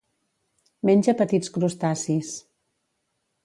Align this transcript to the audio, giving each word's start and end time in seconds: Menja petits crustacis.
Menja 0.89 1.15
petits 1.21 1.53
crustacis. 1.59 2.35